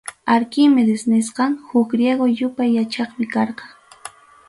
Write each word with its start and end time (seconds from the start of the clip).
Arquímedes 0.37 1.03
nisqam, 1.11 1.51
huk 1.67 1.85
Griego 1.93 2.25
yupay 2.37 2.69
yachaqmi 2.77 3.25
karqa. 3.33 3.65